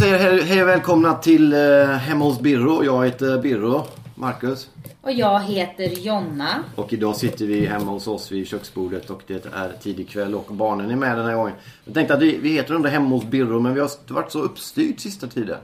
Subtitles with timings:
[0.00, 2.84] Säger hej, hej och välkomna till eh, Hemma hos Birro.
[2.84, 4.68] Jag heter Birro, Marcus.
[5.02, 6.64] Och jag heter Jonna.
[6.74, 10.54] Och idag sitter vi hemma hos oss vid köksbordet och det är tidig kväll och
[10.54, 11.52] barnen är med den här gången.
[11.84, 14.38] Jag tänkte att vi, vi heter ändå Hemma hos Birro men vi har varit så
[14.38, 15.58] uppstyrt sista tiden.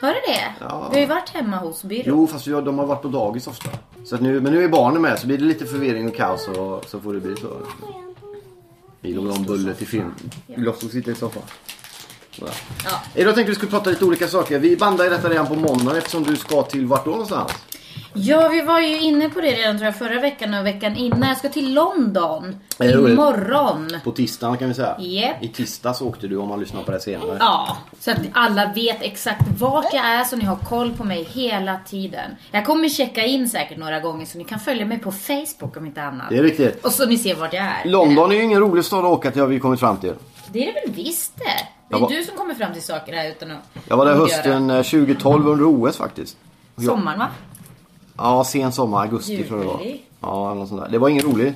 [0.00, 0.54] Hör du det?
[0.60, 0.88] Ja.
[0.92, 2.02] Vi har ju varit hemma hos Byrå.
[2.06, 3.70] Jo, fast vi har, de har varit på dagis ofta.
[4.04, 6.48] Så att nu, men nu är barnen med så blir det lite förvirring och kaos
[6.48, 7.48] och så får det bli så.
[9.00, 10.14] Vi vill ha en bulle till film.
[10.46, 11.42] Vill också sitta i soffan.
[12.40, 13.02] Ja.
[13.14, 14.58] Idag tänkte vi skulle prata lite olika saker.
[14.58, 17.52] Vi bandar ju detta redan på måndag eftersom du ska till vart då någonstans?
[18.14, 21.28] ja, vi var ju inne på det redan tror jag förra veckan och veckan innan.
[21.28, 22.56] Jag ska till London.
[22.78, 23.12] Är roligt?
[23.12, 23.98] Imorgon.
[24.04, 24.96] På tisdagen kan vi säga.
[24.98, 25.42] Japp.
[25.42, 27.36] I tisdags åkte du om man lyssnar på det senare.
[27.40, 31.28] Ja, så att alla vet exakt vart jag är så ni har koll på mig
[31.32, 32.30] hela tiden.
[32.50, 35.86] Jag kommer checka in säkert några gånger så ni kan följa mig på Facebook om
[35.86, 36.26] inte annat.
[36.30, 36.84] Det är riktigt.
[36.84, 37.82] Och så ni ser vart jag är.
[37.84, 40.12] London är ju ingen rolig stad att åka till har vi kommit fram till.
[40.52, 41.73] Det är det väl visst det.
[41.88, 44.14] Det är var- du som kommer fram till saker här utan att Jag var där
[44.14, 44.78] hösten göra.
[44.78, 46.36] eh, 2012 under OS faktiskt.
[46.76, 47.28] Jag- Sommaren va?
[48.16, 49.80] Ja, sen sommar, augusti tror jag det var.
[49.84, 50.00] Juli.
[50.20, 50.88] Ja, något sånt där.
[50.88, 51.54] Det var ingen rolig.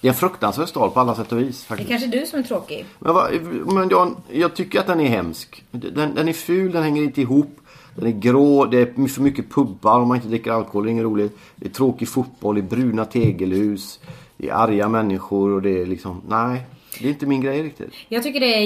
[0.00, 1.88] Det är en fruktansvärd stad på alla sätt och vis Det är faktiskt.
[1.90, 2.84] kanske du som är tråkig.
[2.98, 3.30] Men, vad-
[3.66, 5.64] men jag, jag tycker att den är hemsk.
[5.70, 7.56] Den, den är ful, den hänger inte ihop.
[7.94, 10.84] Den är grå, det är för mycket pubbar om man inte dricker alkohol.
[10.84, 11.38] Det är inget roligt.
[11.56, 14.00] Det är tråkig fotboll, det är bruna tegelhus.
[14.36, 16.62] Det är arga människor och det är liksom, nej.
[17.00, 17.90] Det är inte min grej riktigt.
[18.08, 18.64] Jag tycker det är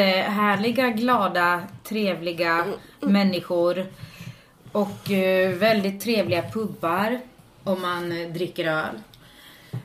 [0.00, 2.64] jättehärliga, glada, trevliga
[3.00, 3.86] människor.
[4.72, 7.20] Och eh, väldigt trevliga pubbar.
[7.64, 8.94] Om man eh, dricker öl.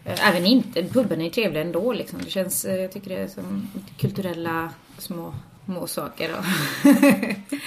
[0.05, 2.19] Eh, Även inte, puben är trevlig ändå liksom.
[2.23, 5.33] Det känns, jag tycker det är som kulturella små,
[5.66, 6.31] små saker.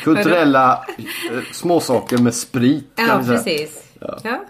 [0.04, 0.84] Kulturella
[1.52, 3.38] småsaker med sprit kan Ja, vi säga.
[3.38, 3.84] precis.
[4.00, 4.18] Ja.
[4.24, 4.44] Ja.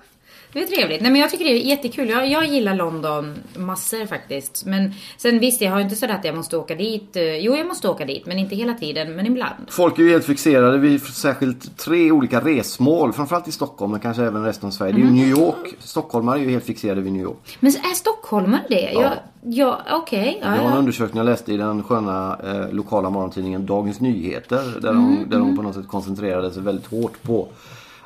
[0.55, 1.01] Det är trevligt.
[1.01, 2.09] Nej men jag tycker det är jättekul.
[2.09, 4.65] Jag, jag gillar London massor faktiskt.
[4.67, 7.17] Men sen visst, jag har inte sådär att jag måste åka dit.
[7.17, 9.55] Eh, Jo, jag måste åka dit, men inte hela tiden, men ibland.
[9.69, 13.13] Folk är ju helt fixerade vid särskilt tre olika resmål.
[13.13, 14.93] Framförallt i Stockholm men kanske även resten av Sverige.
[14.93, 15.17] Det är ju Mm.
[15.17, 15.75] New York.
[15.79, 17.57] Stockholmare är ju helt fixerade vid New York.
[17.61, 18.91] Men är stockholmare det?
[18.95, 19.01] Ja.
[19.03, 20.39] Jag, ja, okej.
[20.43, 24.81] Det var en undersökning jag läste i den sköna eh, lokala morgontidningen Dagens Nyheter.
[24.81, 27.49] Där, de, där de på något sätt koncentrerade sig väldigt hårt på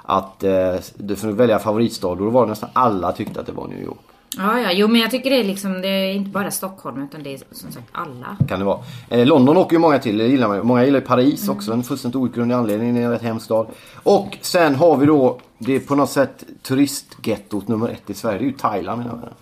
[0.08, 0.76] att eh,
[1.16, 2.14] för att välja favoritstad.
[2.14, 3.98] Då var det nästan alla tyckte att det var New York.
[4.36, 4.72] ja, ja.
[4.72, 7.40] Jo, men jag tycker det är liksom, det är inte bara Stockholm, utan det är
[7.50, 8.36] som sagt alla.
[8.48, 8.80] Kan det vara.
[9.08, 10.66] Eh, London åker ju många till, det gillar man.
[10.66, 12.94] Många gillar ju Paris också, en fullständigt outgrundlig anledning.
[12.94, 13.66] Det är en rätt hemsk stad.
[13.94, 18.38] Och sen har vi då, det är på något sätt turistgettot nummer ett i Sverige.
[18.38, 19.32] Det är ju Thailand mina vänner.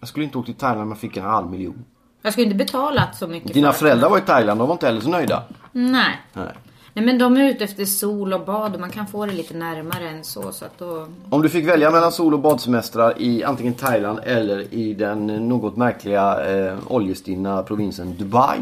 [0.00, 1.84] Jag skulle inte åka till Thailand om jag fick en halv miljon.
[2.22, 4.86] Jag skulle inte betalat så mycket Dina för föräldrar var i Thailand, de var inte
[4.86, 5.42] heller så nöjda.
[5.72, 6.20] Nej.
[6.32, 6.52] Nej.
[6.96, 9.54] Nej, men de är ute efter sol och bad och man kan få det lite
[9.54, 11.06] närmare än så, så att då...
[11.30, 15.76] Om du fick välja mellan sol och badsemestrar i antingen Thailand eller i den något
[15.76, 18.60] märkliga eh, oljestinna provinsen Dubai.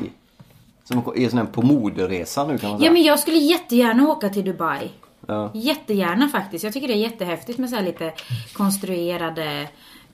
[0.85, 2.89] Som är sån här på moderesa nu kan man säga.
[2.89, 4.91] Ja men jag skulle jättegärna åka till Dubai.
[5.27, 5.51] Ja.
[5.55, 6.65] Jättegärna faktiskt.
[6.65, 8.13] Jag tycker det är jättehäftigt med så här lite
[8.53, 9.69] konstruerade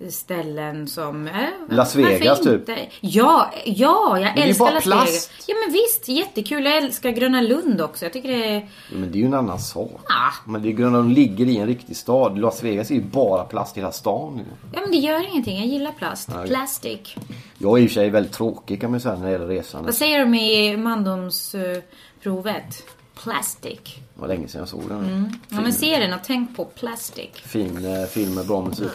[0.08, 1.26] ställen som...
[1.26, 1.32] Eh,
[1.68, 2.62] Las Vegas, typ?
[3.00, 5.08] Ja, ja, jag är älskar Las plast.
[5.08, 5.30] Vegas.
[5.46, 6.64] Ja men visst, jättekul.
[6.64, 8.04] Jag älskar Gröna Lund också.
[8.04, 8.68] Jag tycker det är...
[8.92, 10.00] Men det är ju en annan sak.
[10.04, 10.32] Ah.
[10.46, 12.38] Men det är att de ligger i en riktig stad.
[12.38, 14.40] Las Vegas är ju bara plast i hela stan.
[14.72, 15.58] Ja men det gör ingenting.
[15.58, 16.28] Jag gillar plast.
[16.34, 16.42] Ja.
[16.46, 17.14] Plastic.
[17.58, 19.86] Jag är i och för sig väldigt tråkig kan man säga när det gäller resande.
[19.86, 22.82] Vad säger de i mandomsprovet?
[23.22, 23.78] Plastic.
[24.14, 24.98] Det var länge sedan jag såg den.
[24.98, 25.28] Mm.
[25.48, 27.30] Ja men se den och tänk på plastic.
[27.34, 28.88] Fin eh, film med bra musik.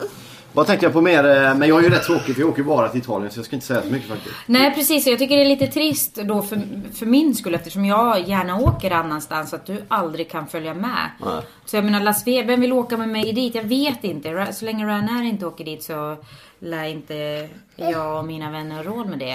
[0.56, 1.26] Vad tänkte jag på mer?
[1.26, 3.40] eh, Men jag är ju rätt tråkig för jag åker ju bara till Italien så
[3.40, 4.36] jag ska inte säga så mycket faktiskt.
[4.46, 6.62] Nej precis, jag tycker det är lite trist då för,
[6.94, 11.10] för min skull eftersom jag gärna åker annanstans att du aldrig kan följa med.
[11.26, 11.42] Nej.
[11.66, 13.56] Så jag menar Las Vegas, vem vill åka med mig dit?
[13.56, 14.48] Jag vet inte.
[14.54, 16.18] Så länge Ryanair inte åker dit så
[16.60, 19.26] lär inte jag och mina vänner råd med det.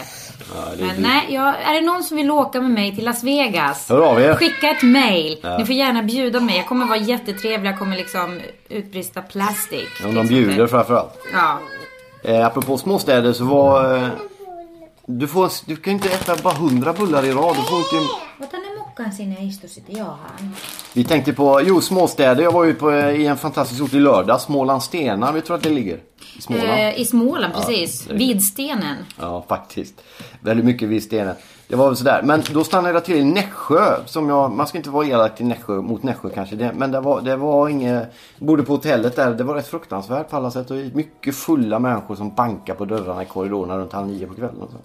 [0.55, 3.05] Ja, det är Men nej, jag, är det någon som vill åka med mig till
[3.05, 3.89] Las Vegas?
[3.89, 4.35] Hör av er.
[4.35, 5.39] Skicka ett mail.
[5.59, 6.57] Ni får gärna bjuda mig.
[6.57, 7.71] Jag kommer vara jättetrevlig.
[7.71, 9.89] Jag kommer liksom utbrista plastic.
[10.05, 11.19] Om de bjuder framförallt.
[11.33, 11.59] Ja.
[12.23, 13.97] Eh, apropå småstäder så var...
[13.97, 14.09] Eh,
[15.07, 17.57] du, får, du kan inte äta bara hundra bullar i rad.
[17.57, 17.97] Du får inte...
[19.00, 20.55] Vad är mocka kukaan siinä istu sitten Johan?
[20.94, 22.43] Vi tänkte på, jo småstäder.
[22.43, 24.41] Jag var ju på, i en fantastisk ort i lördag.
[24.41, 25.99] Småland Stenar, vi tror att det ligger?
[26.38, 26.69] I Småland.
[26.70, 28.06] Eh, I Småland, precis.
[28.11, 28.97] är- Vid stenen.
[29.20, 29.94] Ja, faktiskt.
[30.41, 31.35] Väldigt mycket vid stenen.
[31.69, 32.23] Det var väl sådär.
[32.23, 33.97] Men då stannade jag till i Nässjö.
[34.06, 36.56] Som jag, man ska inte vara elak till Nässjö, mot Nässjö kanske.
[36.56, 38.12] Det, men det var, det var inget...
[38.38, 39.35] Bodde på hotellet där.
[39.35, 40.70] Det var rätt fruktansvärt på alla sätt.
[40.70, 44.62] Och mycket fulla människor som bankar på dörrarna i korridorerna runt halv nio på kvällen.
[44.62, 44.76] Och så.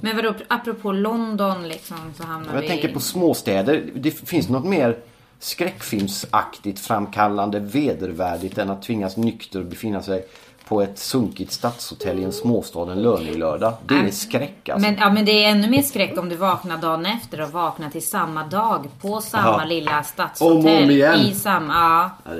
[0.00, 2.68] Men vadå, apropå London liksom så hamnar Jag vi...
[2.68, 3.84] tänker på småstäder.
[3.94, 4.96] Det finns något mer
[5.38, 10.26] skräckfilmsaktigt framkallande vedervärdigt än att tvingas nykter befinna sig
[10.68, 13.72] på ett sunkigt stadshotell i en småstad en löning-lördag.
[13.86, 14.90] Det är skräck alltså.
[14.90, 17.90] Men, ja, men det är ännu mer skräck om du vaknar dagen efter och vaknar
[17.90, 19.64] till samma dag på samma Ja.
[19.64, 20.84] lilla Om och stadshotell.
[20.84, 21.20] om igen.
[21.20, 22.10] I samma, ja.
[22.24, 22.30] Ja.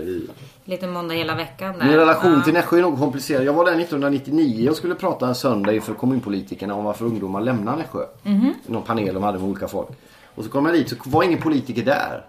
[0.71, 1.87] Lite måndag hela veckan där.
[1.87, 2.43] Min relation ja.
[2.43, 3.45] till Nässjö är nog komplicerad.
[3.45, 7.77] Jag var där 1999 och skulle prata en söndag inför kommunpolitikerna om varför ungdomar lämnar
[7.77, 8.07] Nässjö.
[8.23, 8.55] Mhm.
[8.67, 9.89] Någon panel de hade med olika folk.
[10.35, 12.25] Och så kom jag dit så var ingen politiker där.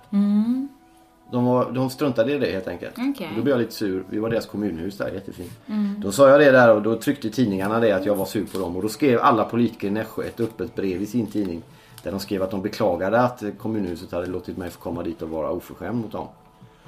[1.31, 2.97] De, var, de struntade i det helt enkelt.
[2.97, 3.13] Mm.
[3.35, 4.03] Då blev jag lite sur.
[4.09, 5.51] Vi var deras kommunhus där, jättefint.
[5.97, 8.57] Då sa jag det där och då tryckte tidningarna det att jag var sur på
[8.57, 8.75] dem.
[8.75, 11.61] Och då skrev alla politiker i Nässjö ett öppet brev i sin tidning.
[12.03, 15.29] Där de skrev att de beklagade att kommunhuset hade låtit mig få komma dit och
[15.29, 16.27] vara oförskämd mot dem.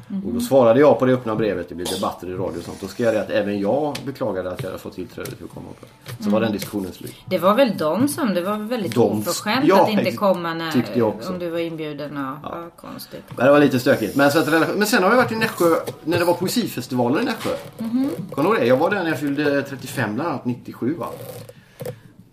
[0.07, 0.25] Mhm.
[0.27, 2.81] Och då svarade jag på det öppna brevet, det blev debatter i radio och sånt.
[2.81, 5.65] Då skrev jag att även jag beklagade att jag hade fått tillträde till att komma
[5.69, 5.85] upp.
[6.23, 7.15] Så var den diskussionen slut.
[7.25, 10.53] Det var väl de som, det var väl väldigt De- oförskämt Ja, att inte komma
[10.53, 12.17] när, jag om du var inbjuden.
[12.17, 12.69] Och, ja.
[12.75, 13.23] konstigt.
[13.37, 14.15] Men det var lite stökigt.
[14.15, 15.65] Men, så att, men sen har jag varit i Nässjö
[16.03, 17.49] när det var poesifestivalen i Nässjö.
[17.77, 18.09] Mhm.
[18.31, 18.67] Kommer du ihåg det?
[18.67, 21.07] Jag var där när jag fyllde 35 bland annat, 97 va?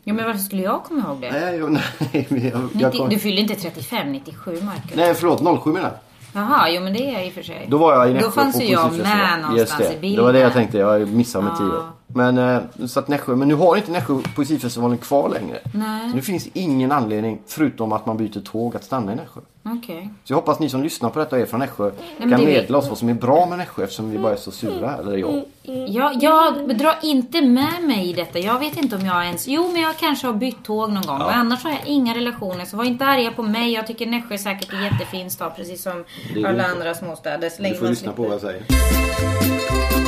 [0.04, 1.30] Ja men varför skulle jag komma ihåg det?
[1.32, 1.82] Nej, jag, nej,
[2.52, 4.90] jag, jag 90, kom, Du fyllde inte 35, 97 Marcus.
[4.94, 5.98] nej förlåt, 07 menar jag.
[6.32, 7.66] Jaha, jo men det är jag i och för sig.
[7.68, 10.00] Då var jag i Nässjö Då fanns ju jag med någonstans Just i det.
[10.00, 10.16] bilden.
[10.16, 11.82] Det var det jag tänkte, jag missade med tio år.
[12.14, 15.58] Men, eh, så att Nässjö, men nu har inte Nässjö poesifestivalen kvar längre.
[15.74, 16.10] Nej.
[16.10, 19.40] Så nu finns ingen anledning, förutom att man byter tåg, att stanna i Nässjö.
[19.62, 20.10] Okej.
[20.24, 22.46] Så jag hoppas ni som lyssnar på detta och är från Nässjö men kan är
[22.46, 25.16] meddela oss vad som är bra med Nässjö eftersom vi bara är så sura, eller
[25.16, 25.42] jag.
[25.88, 28.38] Jag, jag drar inte med mig i detta.
[28.38, 29.48] Jag vet inte om jag ens...
[29.48, 31.18] Jo, men jag kanske har bytt tåg någon gång.
[31.18, 32.64] Men annars har jag inga relationer.
[32.64, 33.72] Så var inte arga på mig.
[33.72, 35.52] Jag tycker Nässjö är säkert en jättefin stad.
[35.56, 36.04] Precis som
[36.36, 37.50] är alla andra småstäder.
[37.58, 39.99] Du får lyssna på vad jag säger.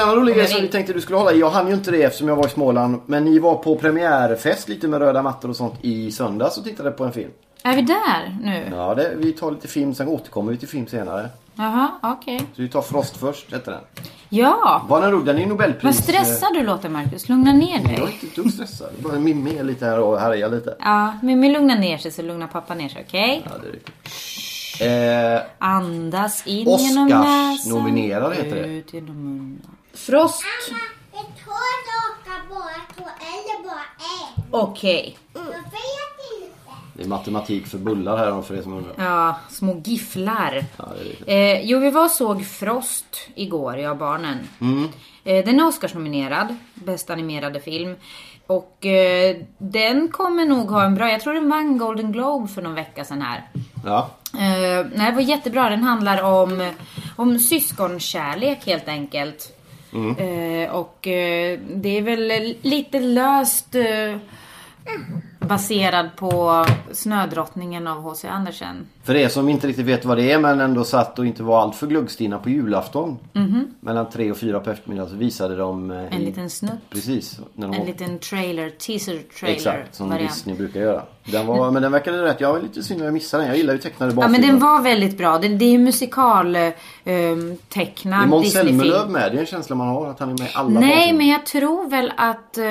[0.00, 1.90] En annan rolig grej som vi tänkte du skulle hålla i, jag hann ju inte
[1.90, 3.00] det eftersom jag var i Småland.
[3.06, 6.90] Men ni var på premiärfest lite med röda mattor och sånt i söndags och tittade
[6.90, 7.30] på en film.
[7.62, 8.66] Är vi där nu?
[8.76, 11.28] Ja, det, vi tar lite film, sen återkommer vi till film senare.
[11.54, 12.38] Jaha, okej.
[12.38, 13.80] Så vi tar Frost först, heter den.
[14.28, 14.82] Ja!
[14.88, 15.26] Var den rolig?
[15.26, 15.84] Den är Nobelpris.
[15.84, 17.28] Vad stressad du låter Marcus.
[17.28, 18.12] Lugna ner Jag är dig.
[18.12, 18.88] inte ett dugg stressad.
[18.98, 20.76] Bara Mimmi är lite här och härjar lite.
[20.80, 23.42] Ja, Mimmi lugnar ner sig så lugnar pappa ner sig, okej?
[23.44, 23.94] Ja, det är riktigt.
[24.82, 27.22] Eh, Andas in genom näsan.
[27.52, 28.66] Oscars-nominerad heter det.
[28.68, 29.62] Ut genom munnen.
[29.94, 30.44] Frost.
[31.12, 31.50] Är två
[31.86, 34.42] saker bara två eller bara en?
[34.50, 35.18] Okej.
[35.34, 36.50] Jag vet inte.
[36.94, 38.94] Det är matematik för bullar här för er som undrar.
[38.98, 40.64] Ja, små gifflar.
[40.76, 40.88] Ja.
[41.26, 44.38] Eh, jo, vi var och såg Frost igår, jag och barnen.
[45.24, 47.96] Eh, den är Oscarsnominerad, bästa animerade film.
[48.46, 52.62] Och eh, den kommer nog ha en bra, jag tror den vann Golden Globe för
[52.62, 53.48] någon vecka sedan här.
[53.84, 54.10] Ja.
[54.34, 55.70] Eh, nej, det var jättebra.
[55.70, 56.72] Den handlar om,
[57.16, 59.56] om syskonkärlek helt enkelt.
[59.92, 64.16] Eh, och eh, det är väl lite löst eh,
[65.54, 68.28] baserad på Snödrottningen av H.C.
[68.28, 68.86] Andersen.
[69.04, 71.60] För er som inte riktigt vet vad det är men ändå satt och inte var
[71.62, 73.18] alltför gluggstina på julafton.
[73.80, 75.90] Mellan tre och fyra på eftermiddagen så visade de...
[75.90, 75.96] eh.
[75.98, 76.72] En i- liten snutt.
[76.90, 77.40] Precis.
[77.56, 80.30] En var- liten trailer, teaser trailer Exakt, som variant.
[80.34, 81.02] Disney brukar göra.
[81.24, 82.40] Den var, men den verkade rätt.
[82.40, 83.48] Jag var lite synd att jag missade den.
[83.48, 84.38] Jag gillar ju tecknade Ja barnfilmer.
[84.48, 85.38] men den var väldigt bra.
[85.38, 86.62] Det, det är ju musikal eh,
[87.04, 88.78] Är tecknad Måns Disney-film.
[88.80, 89.32] Zelmerlöw med?
[89.32, 91.18] Det är en känsla man har att han är med i alla Nej, barnfilmer.
[91.18, 92.64] men jag tror väl att eh,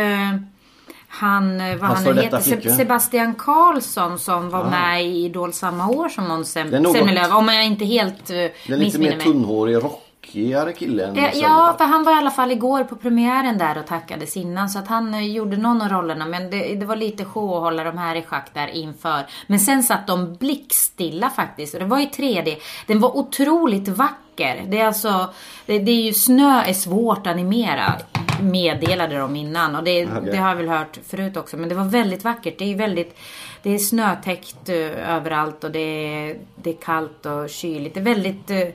[1.12, 2.78] han, eh, vad Hans han nu heter, flickvän.
[2.78, 7.36] Sebastian Karlsson som var med i Idol samma år som Måns är Zelmerlöw.
[7.36, 11.86] Om jag inte helt uh, Den lite missminner mer tunnhårig, rockigare kille Ja, ja, för
[11.86, 14.70] han var i alla fall igår på premiären där och tackades innan.
[14.70, 16.26] Så att han eh, gjorde någon av rollerna.
[16.26, 19.26] Men det, det var lite show att hålla de här i schack där inför.
[19.48, 21.74] Men sen satt de blickstilla faktiskt.
[21.74, 22.56] Och det var i 3D.
[22.88, 24.29] Den var otroligt vacker.
[24.68, 25.34] Det är alltså,
[25.66, 27.94] det, det är ju snö är svårt att animera.
[28.42, 29.76] Meddelade de innan.
[29.76, 30.32] Och det, Okej.
[30.32, 31.58] det har jag väl hört förut också.
[31.58, 32.56] Men det var väldigt vackert.
[32.58, 33.18] Det är väldigt,
[33.64, 37.94] det är snötäckt eh, överallt och det är, det är kallt och kyligt.
[37.94, 38.68] Det är väldigt eh,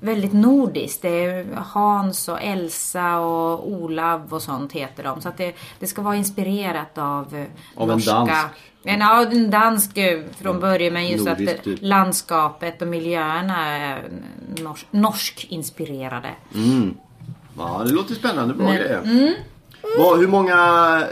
[0.00, 1.02] väldigt nordiskt.
[1.02, 5.20] Det är Hans och Elsa och Olav och sånt heter de.
[5.20, 7.44] Så att det, det ska vara inspirerat av eh,
[7.76, 8.12] Av en norska.
[8.14, 8.34] dansk.
[8.84, 11.78] En, ja, en dansk eh, från början men just Nordisk att eh, typ.
[11.82, 14.02] landskapet och miljöerna är
[14.62, 16.30] norsk, norsk inspirerade.
[17.58, 18.54] Ja, det låter spännande.
[18.54, 19.00] Bra Men- grejer.
[19.04, 19.34] mm.
[19.98, 20.54] Vad, hur många,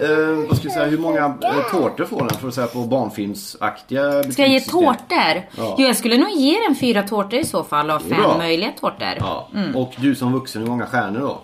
[0.03, 2.79] eh, vad ska jag säga, hur många eh, tårtor får den för att säga på
[2.79, 5.43] barnfilmsaktiga Ska jag ge tårtor?
[5.57, 5.75] Ja.
[5.79, 9.15] Jo, jag skulle nog ge den fyra tårtor i så fall av fem möjliga tårtor.
[9.19, 9.49] Ja.
[9.75, 11.41] Och du som vuxen, hur många stjärnor då?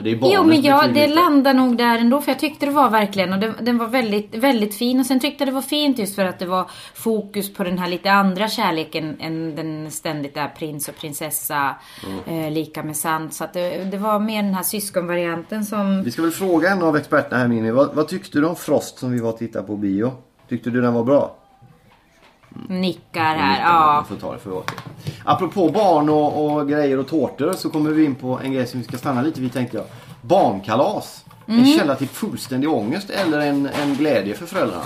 [0.00, 2.66] För det är barnens Jo men ja, det landar nog där ändå för jag tyckte
[2.66, 5.54] det var verkligen och den, den var väldigt, väldigt fin och sen tyckte jag det
[5.54, 9.56] var fint just för att det var fokus på den här lite andra kärleken än
[9.56, 11.74] den ständigt där prins och prinsessa
[12.06, 12.44] Mm.
[12.44, 13.34] eh, lika med sant.
[13.34, 16.82] Så att det, det var mer den här syskonvarianten som Vi ska väl fråga en
[16.82, 17.70] av experterna här Mini.
[17.70, 20.12] Vad, vad tyckte du om Frost som vi var och tittade på bio?
[20.48, 21.36] Tyckte du den var bra?
[22.68, 23.60] nickar här.
[23.60, 24.04] Ja.
[24.08, 24.64] vi får ta det för är.
[25.24, 28.80] Apropå barn och, och grejer och tårtor så kommer vi in på en grej som
[28.80, 29.86] vi ska stanna lite vid tänkte jag.
[30.22, 31.24] Barnkalas.
[31.48, 31.60] Mm.
[31.60, 34.84] En källa till fullständig ångest eller en, en glädje för föräldrarna?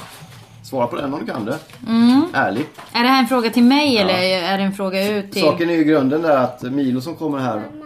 [0.62, 1.58] Svara på den om du kan det.
[1.86, 2.24] Mm.
[2.32, 2.80] Ärligt.
[2.92, 4.14] Är det här en fråga till mig eller
[4.52, 5.42] är det en fråga ut till...
[5.42, 7.84] Saken är ju grunden där att Milo som kommer här, Mamma.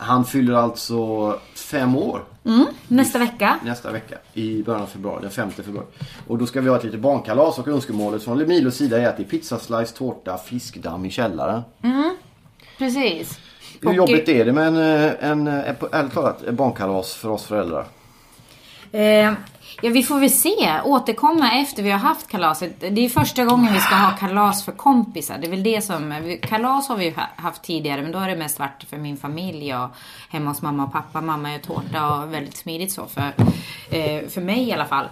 [0.00, 3.58] Han fyller alltså fem år Mm, nästa vecka.
[3.64, 5.86] nästa vecka i början av februari, den 5 februari.
[6.26, 9.16] Och då ska vi ha ett litet barnkalas och önskemålet från Milos sida är att
[9.16, 11.62] det är pizzaslice, tårta, fiskdamm i källaren.
[12.78, 13.38] Precis.
[13.80, 17.44] Hur Och, jobbigt är det med en, eh, en, en, ärligt talat, barnkalas för oss
[17.44, 17.86] föräldrar?
[18.92, 19.32] Eh,
[19.82, 20.80] ja, vi får väl se.
[20.84, 22.80] Återkomma efter vi har haft kalaset.
[22.80, 25.38] Det är första gången vi ska ha kalas för kompisar.
[25.38, 26.38] Det är väl det som...
[26.42, 29.74] Kalas har vi ju haft tidigare, men då har det mest varit för min familj
[29.74, 29.88] och
[30.28, 31.20] hemma hos mamma och pappa.
[31.20, 33.32] Mamma gör tårta och väldigt smidigt så för,
[33.90, 35.08] eh, för mig i alla fall.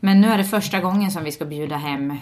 [0.00, 2.18] Men nu är det första gången som vi ska bjuda hem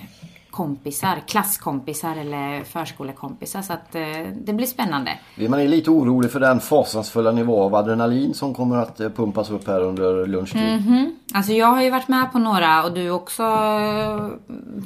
[0.55, 3.63] kompisar, klasskompisar eller förskolekompisar.
[3.63, 4.03] Så att eh,
[4.45, 5.19] det blir spännande.
[5.49, 9.51] Man är lite orolig för den fasansfulla nivå av adrenalin som kommer att eh, pumpas
[9.51, 10.83] upp här under lunchtid.
[10.87, 11.17] Mhm.
[11.35, 14.29] Alltså jag har ju varit med på några och du också eh,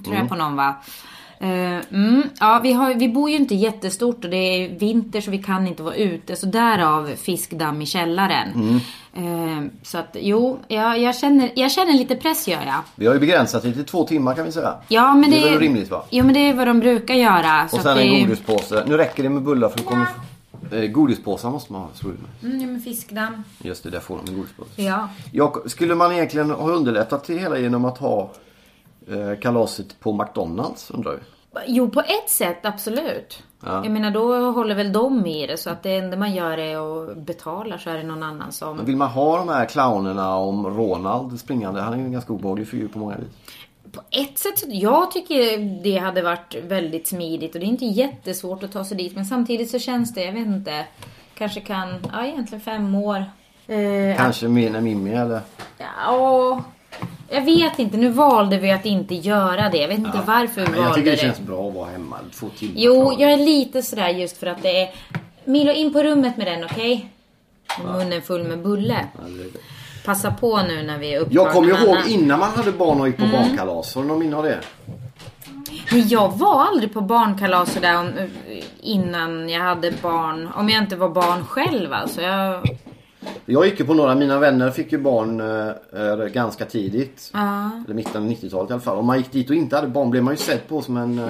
[0.05, 0.75] tror jag på någon va?
[1.41, 5.31] Eh, mm, ja, vi, har, vi bor ju inte jättestort och det är vinter så
[5.31, 6.37] vi kan inte vara ute.
[6.37, 8.81] Så därav fiskdamm i källaren.
[9.15, 12.81] Eh, så att jo, jag, jag, känner, jag känner lite press gör jag.
[12.97, 14.75] Vi har ju begränsat det till två timmar kan vi säga.
[14.89, 16.05] Ja, men Det det, är väl rimligt, va?
[16.11, 17.69] Jo men det är vad de brukar göra.
[17.69, 18.85] Så Och sen att det, en godispåse.
[18.87, 20.07] Nu räcker det med bullar för då kommer...
[20.73, 22.51] Eh, godispåsar måste man ha, tror jag.
[22.51, 23.45] Mm, ja, men fiskdamm.
[23.63, 24.83] Just det, där får de en godispåse.
[24.83, 25.09] Ja.
[25.33, 28.31] Jag, skulle man egentligen ha underlättat det hela genom att ha
[29.43, 31.19] kalaset på McDonalds undrar vi?
[31.67, 33.43] Jo, på ett sätt absolut.
[33.65, 33.85] Ja.
[33.85, 36.77] Jag menar då håller väl de i det så att det enda man gör är
[37.11, 38.77] att betala så är det någon annan som...
[38.77, 41.81] Men vill man ha de här clownerna om Ronald springande?
[41.81, 43.29] Han är ju en ganska obehaglig figur på många vis.
[43.93, 48.63] På ett sätt, jag tycker det hade varit väldigt smidigt och det är inte jättesvårt
[48.63, 49.15] att ta sig dit.
[49.15, 50.85] Men samtidigt så känns det, jag vet inte,
[51.35, 53.25] kanske kan, ja egentligen fem år.
[53.67, 55.41] Eh, Kanske mer när Mimmi eller?
[55.79, 56.63] Ja,
[57.31, 57.97] jag vet inte.
[57.97, 59.79] Nu valde vi att inte göra det.
[59.79, 61.23] Jag vet inte varför vi Men jag valde tycker det det.
[61.23, 62.75] känns bra att vara hemma två timmar.
[62.77, 63.21] Jo, klar.
[63.21, 64.91] jag är lite sådär just för att det är...
[65.45, 67.09] Milo, in på rummet med den, okej?
[67.85, 69.07] Med Munnen full med bulle.
[69.15, 69.59] Ja, det det.
[70.05, 73.07] Passa på nu när vi är upptagna Jag kommer ihåg innan man hade barn och
[73.09, 73.37] gick på Mm.
[73.43, 73.95] barnkalas.
[73.95, 74.59] Har du någon minne av det?
[75.91, 78.11] Men jag var aldrig på barnkalas sådär om,
[78.83, 80.49] innan jag hade barn.
[80.57, 82.21] Om jag inte var barn själv alltså.
[82.23, 82.61] Jag,
[83.47, 85.69] Jag gick ju på några, mina vänner fick ju barn eh,
[86.03, 87.31] eh, ganska tidigt.
[87.35, 87.71] ja.
[87.85, 88.99] Eller mitten av 90-talet i alla fall.
[88.99, 91.19] Om man gick dit och inte hade barn blev man ju sett på som en
[91.19, 91.29] eh,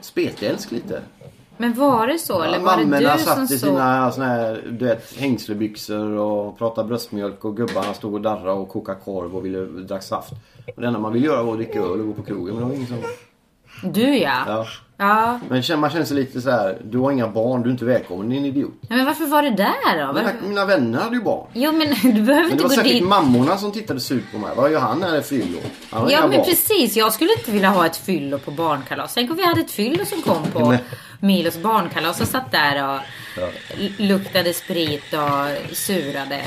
[0.00, 1.00] spetälsk lite.
[1.56, 2.42] Men var det så?
[2.42, 3.68] eller Ja, var det du som satt i såg?
[3.68, 8.68] sina såna här, du vet, hängslebyxor och pratade bröstmjölk och gubbarna stod och darrade och
[8.68, 10.32] kokade korv och ville drack saft.
[10.76, 12.54] Och det enda man ville göra var att dricka öl och gå på krogen.
[12.54, 12.98] Men det var ingen som...
[13.82, 14.42] Du ja.
[14.46, 14.66] Ja.
[14.96, 15.40] Ja.
[15.48, 16.78] Men man känner sig lite så här.
[16.84, 18.70] du har inga barn, du är inte välkommen, din idiot.
[18.80, 20.12] Nej, Men varför var det där då?
[20.12, 21.46] Mina, mina vänner hade ju barn.
[21.52, 23.02] Jo men du behöver Men inte det var gå säkert dit.
[23.04, 24.50] mammorna som tittade surt på mig.
[24.56, 25.58] Vad gör han när det är fyllo?
[25.90, 26.44] Han Ja men barn.
[26.44, 29.14] precis, jag skulle inte vilja ha ett fyllo på barnkalas.
[29.14, 30.74] Tänk om vi hade ett fyllo som kom på
[31.20, 33.00] Milos barnkalas och satt där och
[33.78, 36.40] l- luktade sprit och surade.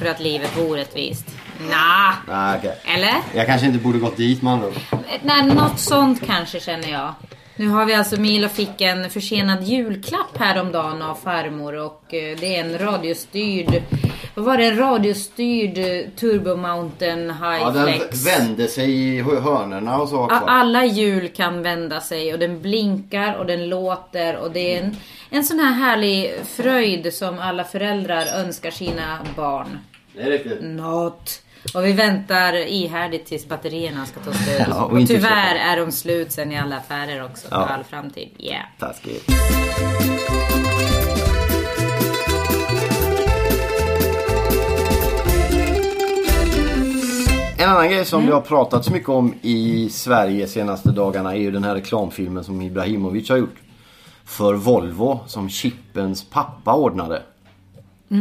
[0.00, 1.26] För att livet var orättvist.
[1.68, 2.76] Nah, Nej, okej.
[2.94, 3.14] eller?
[3.34, 4.72] Jag kanske inte borde gått dit ord.
[5.22, 7.14] Nej, något sånt kanske känner jag.
[7.56, 12.56] Nu har vi alltså, Milo fick en försenad julklapp häromdagen av farmor och eh, det
[12.56, 13.82] är en radiostyrd,
[14.34, 18.26] vad var det, en radiostyrd eh, Turbo Mountain High Ja, den Flex.
[18.26, 20.36] vände sig i hö- hörnorna och så också.
[20.46, 24.96] Alla hjul kan vända sig och den blinkar och den låter och det är en,
[25.30, 29.78] en sån här härlig fröjd som alla föräldrar önskar sina barn.
[30.14, 30.58] Det är riktigt.
[30.62, 31.42] Något.
[31.74, 34.60] Och vi väntar ihärdigt tills batterierna ska ta slut.
[34.68, 35.64] Ja, och och tyvärr köpa.
[35.64, 37.66] är de slut sen i alla affärer också Ja.
[37.66, 38.28] för all framtid.
[38.38, 38.64] Yeah.
[38.78, 39.30] Taskigt.
[47.58, 51.50] En annan grej som det har pratats mycket om i Sverige senaste dagarna är ju
[51.50, 53.56] den här reklamfilmen som Ibrahimovic har gjort.
[54.24, 57.22] För Volvo som Chippens pappa ordnade.
[58.10, 58.18] Eh,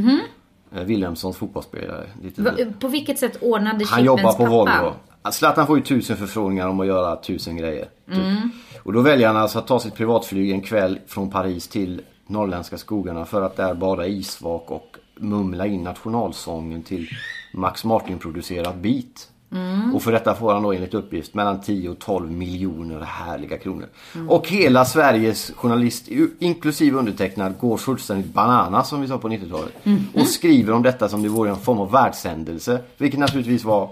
[0.69, 2.05] Wilhelmssons fotbollsspelare.
[2.35, 4.49] Va, på vilket sätt ordnade Han Chippens jobbar på pappa?
[4.49, 4.95] Volvo.
[5.31, 7.89] Zlatan får ju tusen förfrågningar om att göra tusen grejer.
[8.07, 8.17] Typ.
[8.17, 8.51] Mm.
[8.83, 12.77] Och då väljer han alltså att ta sitt privatflyg en kväll från Paris till norrländska
[12.77, 17.07] skogarna för att där bada isvak och mumla in nationalsången till
[17.53, 19.29] Max Martin-producerad beat.
[19.51, 19.95] Mm.
[19.95, 23.87] Och för detta får han då enligt uppgift mellan 10 och 12 miljoner härliga kronor.
[24.27, 26.07] Och hela Sveriges journalist,
[26.39, 29.73] inklusive undertecknad, går fullständigt banana som vi sa på 90-talet.
[30.13, 32.79] Och skriver om detta som det vore en form av världshändelse.
[32.97, 33.89] Vilket naturligtvis var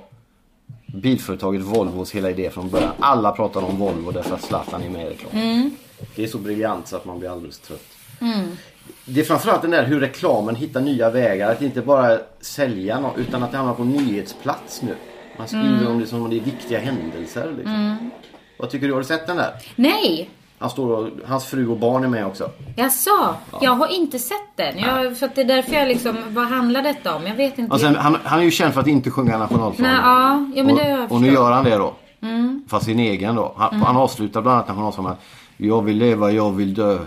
[0.86, 2.92] bilföretaget Volvos hela idé från början.
[3.00, 5.72] Alla pratar om Volvo därför att Zlatan är med i reklam.
[6.16, 7.86] Det är så briljant så att man blir alldeles trött.
[9.06, 11.52] Det är framförallt den där hur reklamen hittar nya vägar.
[11.52, 14.96] Att inte bara sälja något utan att det hamnar på nyhetsplats nu.
[15.38, 17.54] Man skriver om det som om det är viktiga händelser.
[17.58, 18.12] Liksom.
[18.60, 18.94] Vad tycker du?
[18.94, 19.52] Har du sett den där?
[19.76, 20.30] Nej!
[20.60, 22.52] Han står och, hans fru och barn är med också.
[22.76, 24.80] Jag sa, jag har inte sett den.
[24.80, 27.28] Jag, för det är därför jag liksom, vad handlar detta om?
[27.28, 27.80] Jag vet inte.
[27.80, 29.92] Sen, han, han är ju känd för att inte sjunga nationalsången.
[29.92, 31.96] Ja, ja men det har jag och, och nu gör han det då.
[32.68, 33.54] Fast sin egen då.
[33.58, 35.12] Han, han avslutar bland annat nationalsången
[35.58, 37.00] med Jag vill leva, jag vill dö.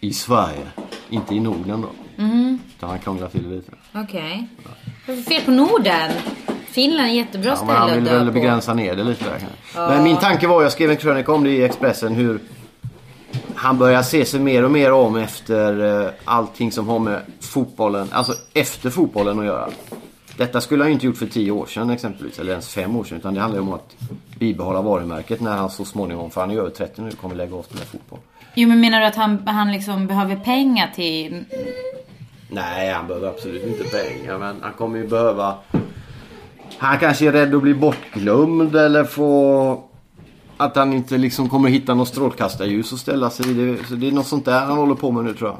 [0.00, 0.66] I Sverige.
[1.10, 1.88] Inte i Norden då.
[2.76, 3.72] Utan han krånglar till det lite.
[3.94, 4.48] Okej.
[5.06, 6.10] För fel på Norden?
[6.74, 9.38] Finland är ett jättebra Ja, ställe men han vill väl begränsa ner det lite där
[9.38, 9.94] kanske.
[9.94, 12.40] Men min tanke var, jag skrev en krönika om det i Expressen, hur
[13.54, 18.08] han börjar se sig mer och mer om efter eh, allting som har med fotbollen,
[18.12, 19.68] alltså efter fotbollen att göra.
[20.36, 23.04] Detta skulle han ju inte gjort för tio år sedan exempelvis, eller ens fem år
[23.04, 23.18] sedan.
[23.18, 23.96] Utan det handlar ju om att
[24.38, 27.62] bibehålla varumärket när han så småningom, för han är över 30 nu, kommer lägga av
[27.62, 28.18] spela fotboll.
[28.54, 31.44] Jo men menar du att han, han liksom behöver pengar till...
[32.48, 34.38] Nej, han behöver absolut inte pengar.
[34.38, 35.54] Men han kommer ju behöva...
[36.78, 39.84] Han kanske är rädd att bli bortglömd eller få...
[40.56, 43.54] Att han inte liksom kommer hitta något strålkastarljus och ställa sig i.
[43.54, 45.58] Det, så det är något sånt där han håller på med nu tror jag.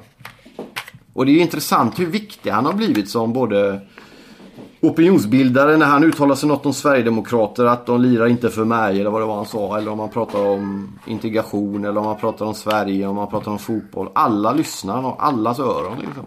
[1.13, 3.81] Och det är ju intressant hur viktig han har blivit som både
[4.81, 9.11] opinionsbildare när han uttalar sig något om Sverigedemokrater att de lirar inte för mig eller
[9.11, 9.79] vad det var han sa.
[9.79, 13.51] Eller om man pratar om integration eller om man pratar om Sverige, om man pratar
[13.51, 14.09] om fotboll.
[14.15, 16.27] Alla lyssnar och allas öron liksom.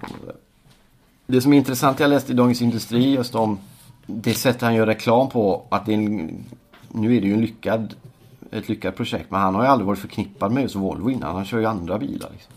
[1.28, 3.60] Det som är intressant jag läste i Dagens Industri just om
[4.08, 5.64] det sätt han gör reklam på.
[5.70, 6.44] Att det är en,
[6.92, 7.96] nu är det ju en lyckad,
[8.52, 11.36] ett lyckat projekt men han har ju aldrig varit förknippad med just Volvo innan.
[11.36, 12.30] Han kör ju andra bilar.
[12.32, 12.54] Liksom.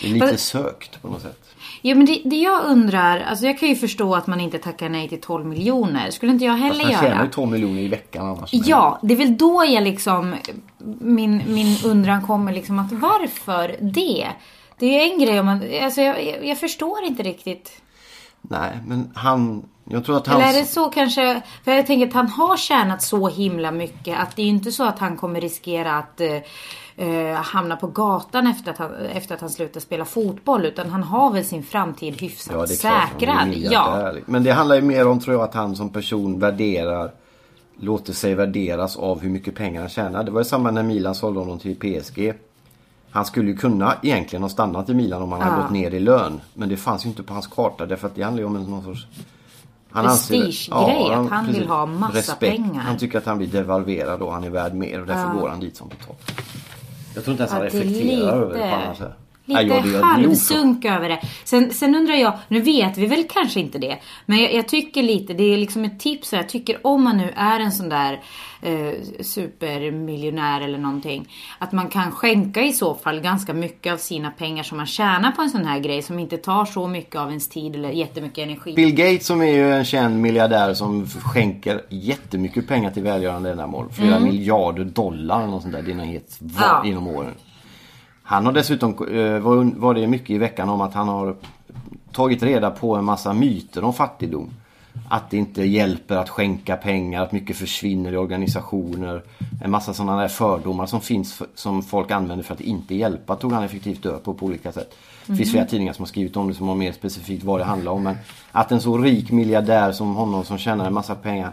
[0.00, 1.38] Det är lite Fast- sökt på något sätt.
[1.82, 4.88] Jo men det, det jag undrar, alltså jag kan ju förstå att man inte tackar
[4.88, 6.10] nej till 12 miljoner.
[6.10, 7.24] Skulle inte jag Fast heller han tjänar göra.
[7.24, 8.50] ju 12 miljoner i veckan annars.
[8.52, 10.34] Ja, det är väl då jag liksom,
[11.00, 14.28] min, min undran kommer liksom att varför det?
[14.78, 17.72] Det är ju en grej om man, alltså jag, jag, jag förstår inte riktigt.
[18.42, 19.64] Nej, men han...
[19.84, 20.40] Jag tror att han...
[20.40, 24.18] Eller är det så kanske, för jag tänker att han har tjänat så himla mycket
[24.18, 27.86] att det är ju inte så att han kommer riskera att eh, eh, hamna på
[27.86, 30.66] gatan efter att, han, efter att han slutar spela fotboll.
[30.66, 33.36] Utan han har väl sin framtid hyfsat Ja, det är klart.
[33.38, 33.72] Han är.
[33.72, 34.12] Ja.
[34.26, 37.10] Men det handlar ju mer om, tror jag, att han som person värderar
[37.80, 40.24] låter sig värderas av hur mycket pengar han tjänar.
[40.24, 42.34] Det var ju samma när Milan sålde honom till PSG.
[43.12, 45.62] Han skulle ju kunna egentligen ha stannat i Milan om han hade Ja.
[45.62, 46.40] gått ner i lön.
[46.54, 48.62] Men det fanns ju inte på hans karta därför att det handlar ju om en
[48.62, 49.06] någon sorts...
[49.90, 51.68] Han Prestigegrej, att han vill precis.
[51.70, 52.56] ha massa Respekt.
[52.56, 52.80] pengar.
[52.80, 55.40] Han tycker att han blir devalverad och han är värd mer och därför Ja.
[55.40, 56.32] går han dit som betalt.
[57.14, 59.12] Jag tror inte ens han Ja, reflekterar över det på annat sätt.
[59.44, 61.20] Lite halvsunk över det.
[61.44, 63.98] Sen, sen undrar jag, nu vet vi väl kanske inte det.
[64.26, 66.32] Men jag, jag tycker lite, det är liksom ett tips.
[66.32, 68.20] Jag tycker om man nu är en sån där
[68.62, 71.28] eh, supermiljonär eller någonting.
[71.58, 75.32] Att man kan skänka i så fall ganska mycket av sina pengar som man tjänar
[75.32, 76.02] på en sån här grej.
[76.02, 78.74] Som inte tar så mycket av ens tid eller jättemycket energi.
[78.74, 83.88] Bill Gates som är ju en känd miljardär som skänker jättemycket pengar till välgörande ändamål.
[83.92, 85.82] Flera miljarder dollar eller något sånt där.
[85.82, 86.82] Det är något helt Ja.
[86.86, 87.34] inom åren.
[88.22, 89.38] Han har dessutom, eh,
[89.76, 91.36] var, det mycket i veckan om att han har
[92.12, 94.50] tagit reda på en massa myter om fattigdom.
[95.08, 99.22] Att det inte hjälper att skänka pengar, att mycket försvinner i organisationer.
[99.64, 103.52] En massa sådana där fördomar som finns som folk använder för att inte hjälpa tog
[103.52, 104.94] han effektivt död på på olika sätt.
[105.26, 107.64] Det finns flera tidningar som har skrivit om det som har mer specifikt vad det
[107.64, 108.02] handlar om.
[108.02, 108.16] Men
[108.52, 111.52] att en så rik miljardär som honom som tjänar en massa pengar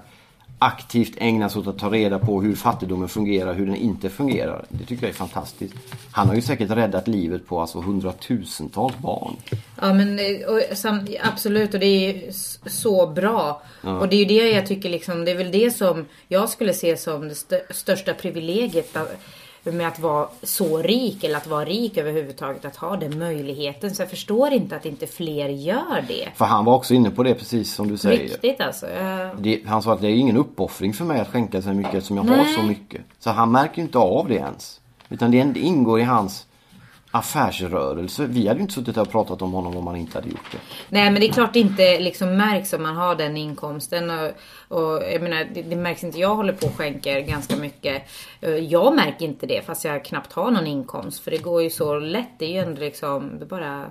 [0.59, 4.65] aktivt ägnar sig åt att ta reda på hur fattigdomen fungerar, hur den inte fungerar.
[4.69, 5.73] Det tycker jag är fantastiskt.
[6.11, 9.35] Han har ju säkert räddat livet på alltså hundratusentals barn.
[9.81, 12.31] Ja men eh, och, sam, absolut och det är
[12.69, 13.61] så bra.
[13.81, 16.73] Och det är ju det jag tycker liksom, det är väl det som jag skulle
[16.73, 18.93] se som det stö- största privilegiet
[19.71, 22.65] med att vara så rik eller att vara rik överhuvudtaget.
[22.65, 23.95] Att ha den möjligheten.
[23.95, 26.29] Så jag förstår inte att inte fler gör det.
[26.35, 28.19] För han var också inne på det precis som du säger.
[28.23, 28.89] Riktigt alltså.
[28.89, 31.93] Jag- Det, han sa att det är ingen uppoffring för mig att skänka så mycket
[31.93, 32.53] eftersom jag har Nej.
[32.53, 33.01] så mycket.
[33.19, 34.81] Så han märker ju inte av det ens.
[35.09, 36.45] Utan det ingår i hans
[37.11, 38.25] affärsrörelse.
[38.25, 40.51] Vi hade ju inte suttit här och pratat om honom om han inte hade gjort
[40.51, 40.57] det.
[40.89, 44.09] Nej men det är klart det inte liksom märks om man har den inkomsten.
[44.09, 44.31] Och,
[44.77, 46.19] och jag menar, det, det märks inte.
[46.19, 48.03] Jag håller på och skänker ganska mycket.
[48.41, 51.23] Eh, Jag märker inte det fast jag knappt har någon inkomst.
[51.23, 52.29] För det går ju så lätt.
[52.39, 53.85] Det är ju ändå liksom, det bara...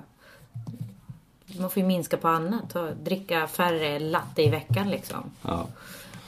[1.59, 2.75] Man får ju minska på annat.
[3.03, 5.31] Dricka färre latte i veckan liksom.
[5.41, 5.67] Ja.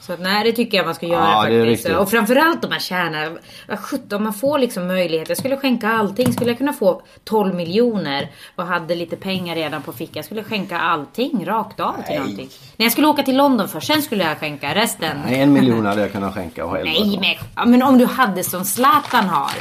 [0.06, 1.88] Så att, nej, det tycker jag man ska göra Ja, faktiskt.
[1.88, 3.38] Och framförallt om man tjänar,
[3.68, 5.28] vad sjutton, om man får liksom möjlighet.
[5.28, 6.32] Jag skulle skänka allting.
[6.32, 10.12] Skulle jag kunna få 12 miljoner och hade lite pengar redan på fickan.
[10.14, 12.18] Jag skulle skänka allting rakt av till Nej.
[12.18, 12.48] någonting.
[12.76, 13.86] Nej, jag skulle åka till London först.
[13.86, 15.16] Sen skulle jag skänka resten.
[15.26, 18.44] Nej, en miljon hade jag kunnat skänka och Nej, men, ja, men om du hade
[18.44, 19.52] som Zlatan har.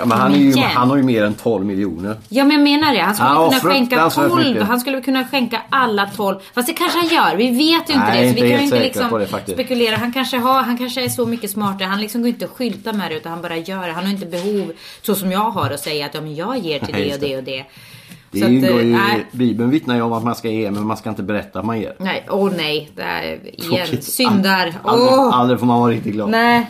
[0.00, 2.16] Ja, men han, ju, han har ju mer än 12 miljoner.
[2.28, 3.00] Ja men jag menar det.
[3.00, 4.46] Han skulle Ja, kunna skänka fruktansvärt 12.
[4.46, 4.62] mycket.
[4.62, 6.36] Han skulle kunna skänka alla 12.
[6.54, 7.36] Fast det kanske han gör.
[7.36, 8.24] Vi vet ju inte Nej, det.
[8.24, 9.96] Så inte vi kan ju inte liksom det spekulera.
[9.96, 11.88] Han kanske, har, han kanske är så mycket smartare.
[11.88, 13.92] Han liksom går inte och skyltar med det utan han bara gör det.
[13.92, 16.78] Han har inte behov, så som jag har, att säga att ja, men jag ger
[16.78, 17.64] till det och det och det.
[18.32, 19.26] Det att, ju, nej.
[19.32, 21.80] Bibeln vittnar ju om att man ska ge men man ska inte berätta att man
[21.80, 21.94] ger.
[21.98, 22.90] Nej, åh nej.
[22.96, 23.40] Det är,
[23.72, 24.02] igen.
[24.02, 24.74] Syndar.
[24.84, 25.38] Aldrig, Åh!
[25.38, 26.30] aldrig får man vara riktigt glad.
[26.30, 26.66] Nej.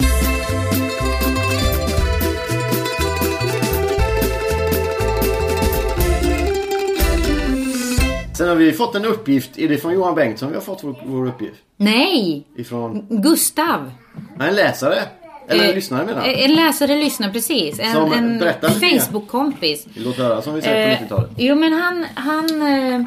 [8.41, 9.59] Sen har vi fått en uppgift.
[9.59, 11.55] Är det från Johan Bengtsson vi har fått vår, vår uppgift?
[11.77, 12.45] Nej!
[12.57, 13.91] Ifrån Gustav.
[14.37, 14.99] Nej, en läsare.
[15.49, 16.41] Eller Eh, lyssnare menar jag.
[16.41, 17.79] En läsare lyssnar precis.
[17.81, 18.41] En, Som- en.
[18.81, 19.87] Facebook-kompis.
[19.95, 21.31] Låt höra som vi säger på Eh, 90-talet.
[21.39, 22.63] jo men han, han
[22.95, 23.03] eh,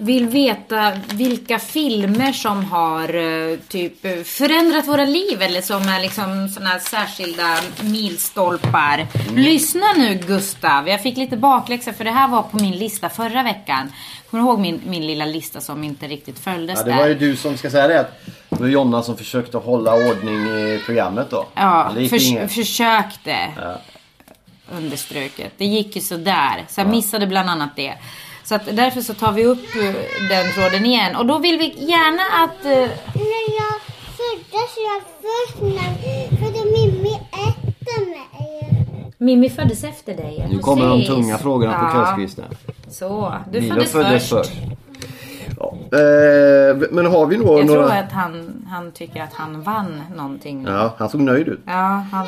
[0.00, 6.00] vill veta vilka filmer som har eh, typ eh, förändrat våra liv eller som är
[6.02, 9.06] liksom här särskilda milstolpar.
[9.28, 9.42] Mm.
[9.42, 13.42] Lyssna nu Gustav, jag fick lite bakläxa för det här var på min lista förra
[13.42, 13.92] veckan.
[14.34, 16.98] Kommer du ihåg min, min lilla lista som inte riktigt följdes Ja, det där?
[16.98, 18.00] var ju du som ska säga det.
[18.00, 18.12] att
[18.50, 21.46] Det var Jonna som försökte hålla ordning i programmet då.
[21.54, 22.52] Ja, förs- inget.
[22.52, 23.36] försökte.
[23.56, 23.80] Ja.
[24.76, 25.52] Understruket.
[25.58, 26.64] Det gick ju sådär.
[26.68, 27.94] Så jag missade bland annat det.
[28.44, 29.94] Så att därför så tar vi upp eh,
[30.28, 31.16] den tråden igen.
[31.16, 32.64] Och då vill vi gärna att...
[32.64, 32.70] eh,
[33.14, 33.74] När jag
[34.16, 35.94] föddes jag först när
[36.32, 37.03] efter mig.
[39.24, 40.46] Mimmi föddes efter dig.
[40.50, 42.44] Nu kommer de tunga frågorna på Ja, kvällskvisten.
[42.88, 44.50] Så, du Milo föddes, föddes först.
[44.50, 44.62] först.
[45.58, 45.74] Ja.
[45.98, 47.86] Eh, men har vi då Jag några...
[47.88, 50.64] tror att han, han tycker att han vann någonting.
[50.68, 51.60] Ja, han såg nöjd ut.
[51.64, 52.26] Ja, han...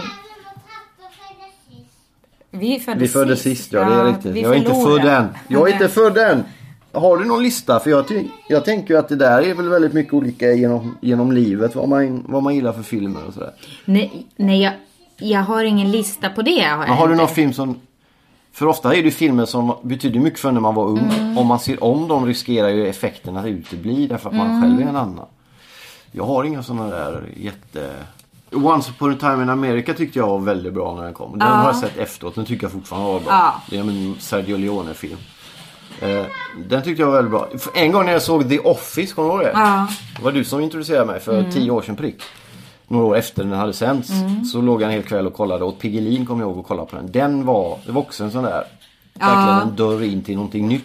[2.50, 4.36] Vi föddes Vi föddes sist, ja, det är riktigt.
[4.36, 5.26] Jag är inte född än.
[5.48, 6.44] Jag är inte född än.
[6.92, 7.80] Har du någon lista?
[7.80, 8.04] För jag,
[8.48, 11.74] jag tänker ju att det där är väl väldigt mycket olika genom, genom livet.
[11.74, 13.52] Vad man, vad man gillar för filmer och sådär.
[13.84, 14.72] Nej, nej jag,
[15.18, 16.60] jag har ingen lista på det.
[16.64, 17.80] Har, har du någon film som...
[18.52, 20.98] För ofta är det filmer som betyder mycket för när man var ung.
[21.18, 21.38] Mm.
[21.38, 24.48] Om man ser om dem riskerar ju effekten att utebli därför att Mm.
[24.48, 25.26] man själv är en annan.
[26.12, 27.90] Jag har inga sådana där jätte...
[28.52, 31.38] Once upon a time in America tyckte jag var väldigt bra när den kom.
[31.38, 31.54] Den Ja.
[31.54, 32.34] har jag sett efteråt.
[32.34, 33.28] Den tycker jag fortfarande var bra.
[33.32, 33.62] Ja.
[33.70, 35.16] Det är en Sergio Leone-film.
[36.00, 36.22] Eh,
[36.68, 37.48] den tyckte jag var väldigt bra.
[37.74, 39.50] En gång när jag såg The Office, kommer du ihåg det?
[39.54, 39.74] Ja.
[39.74, 39.86] Mm.
[40.16, 42.22] Det var du som introducerade mig för tio år sedan prick.
[42.88, 44.10] Några år efter den hade sänts.
[44.52, 45.64] Så låg jag en hel kväll och kollade.
[45.64, 47.12] Och Piggelin kom jag ihåg och kollade på den.
[47.12, 48.64] Den var, det var också en sån där.
[49.14, 50.84] Verkligen en dörr in till någonting nytt.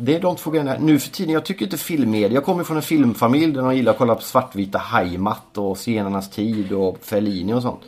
[0.00, 0.76] Det är de två grejerna.
[0.80, 2.32] Nu för tiden, jag tycker inte filmmedia.
[2.32, 6.30] Jag kommer från en filmfamilj där de gillar att kolla på svartvita Heimat och Zigenarnas
[6.30, 7.80] tid och Fellini och sånt.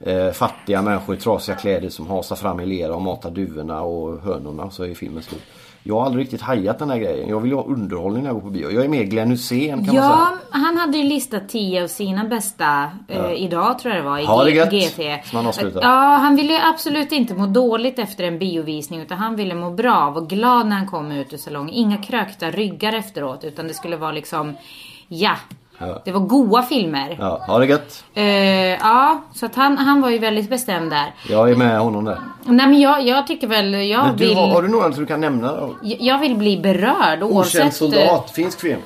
[0.00, 4.22] Eh, fattiga människor i trasiga kläder som hasar fram i lera och matar duvorna och
[4.22, 5.42] hönorna så är filmen slut.
[5.88, 7.28] Jag har aldrig riktigt hajat den här grejen.
[7.28, 8.70] Jag vill ju ha underhållning när jag går på bio.
[8.70, 10.62] Jag är mer Glenn Hysén kan man Ja, säga.
[10.64, 14.24] han hade ju listat 10 av sina bästa eh, idag tror jag det var i
[14.24, 15.00] Ha det gött, GT.
[15.28, 15.80] som han avslutar.
[15.82, 19.70] Ja, han ville ju absolut inte må dåligt efter en biovisning utan han ville må
[19.70, 21.74] bra vara glad när han kom ut ur salongen.
[21.74, 24.56] Inga krökta ryggar efteråt utan det skulle vara liksom
[25.08, 25.36] ja.
[25.78, 26.02] Ja.
[26.04, 27.16] Det var goa filmer.
[27.20, 28.04] Ja, ha det gött.
[28.14, 31.14] Eh, ja, så att han, han var ju väldigt bestämd där.
[31.28, 32.18] Jag är med honom där.
[32.44, 34.36] Nej men jag, jag tycker väl, jag Men du, vill...
[34.36, 35.70] har, har du några som du kan nämna?
[35.82, 37.60] Jag jag vill bli berörd oavsett...
[37.60, 38.80] Okänd eh, soldat, finsk film.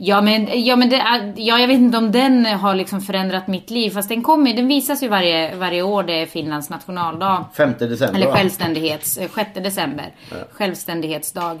[0.00, 0.96] Ja men, ja, men det,
[1.36, 3.90] ja, jag vet inte om den har liksom förändrat mitt liv.
[3.90, 6.02] Fast den kommer, den visas ju varje, varje år.
[6.02, 7.44] Det är Finlands nationaldag.
[7.56, 10.12] 5 december Eller självständighets, eh, 6 december.
[10.52, 11.58] Självständighetsdag.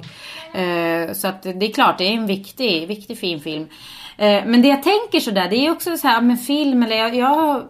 [0.54, 3.66] Eh, så att det är klart, det är en viktig, viktig fin film.
[4.18, 7.14] Eh, men det jag tänker sådär, det är också så här med film eller jag,
[7.14, 7.62] jag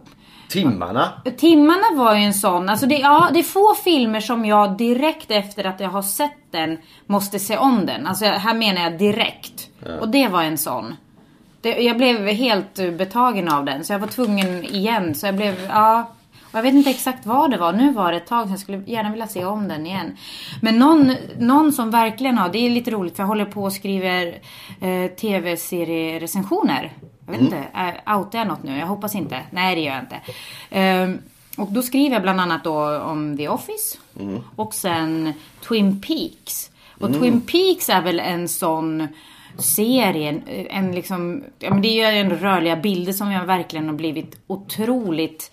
[0.49, 1.13] Timmarna.
[1.37, 2.69] Timmarna var ju en sån.
[2.69, 6.39] Alltså det, ja, det är få filmer som jag direkt efter att jag har sett
[6.51, 8.07] den måste se om den.
[8.07, 9.71] Alltså här menar jag direkt.
[10.01, 10.97] Och det var en sån.
[11.61, 15.15] Det, jag blev helt eh, betagen av den så jag var tvungen igen.
[15.15, 16.11] Så jag blev, ja.
[16.51, 17.73] Och jag vet inte exakt vad det var.
[17.73, 20.17] Nu var det ett tag så jag skulle gärna vilja se om den igen.
[20.63, 23.73] Men någon, någon som verkligen har, det är lite roligt för jag håller på och
[23.73, 24.41] skriver
[24.81, 26.93] eh, tv-serierecensioner.
[27.27, 27.65] Jag vet inte,
[28.07, 28.79] äh, outar jag något nu?
[28.79, 29.41] Jag hoppas inte.
[29.51, 30.21] Nej det gör jag inte.
[30.71, 31.19] Ehm,
[31.57, 33.99] och då skriver jag bland annat då om The Office
[34.57, 35.33] och sen
[35.69, 36.71] Twin Peaks.
[37.01, 39.09] Och Twin Peaks är väl en sån
[39.59, 43.89] serie, en, en liksom, ja men det är ju en rörliga bilder som jag verkligen
[43.89, 45.51] har blivit otroligt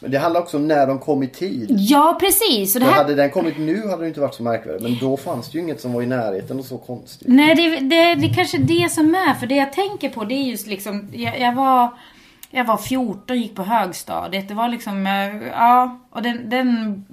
[0.00, 1.66] Men det handlar också om när de kom i tid.
[1.70, 2.74] Ja precis!
[2.74, 4.82] Och det här, hade den kommit nu hade det inte varit så märkvärdigt.
[4.82, 7.28] Men då fanns det ju inget som var i närheten och så konstigt.
[7.28, 9.34] Nej, det, det, det är kanske det som är.
[9.34, 11.88] För det jag tänker på det är just liksom, jag, jag var...
[12.52, 14.48] Jag var 14 gick på högstadiet.
[14.48, 17.04] Det var liksom, eh, ja, och den, den